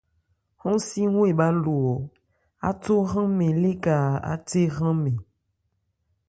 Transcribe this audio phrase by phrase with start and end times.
[0.61, 1.99] Hɔ́n si ɔ́n ebhá lo ɔn,
[2.67, 3.95] átho hran mɛn léka
[4.31, 5.17] áthé hran mɛn?